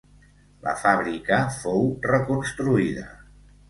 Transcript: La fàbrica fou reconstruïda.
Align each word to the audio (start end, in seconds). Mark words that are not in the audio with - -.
La 0.67 0.73
fàbrica 0.85 1.39
fou 1.59 1.87
reconstruïda. 2.09 3.11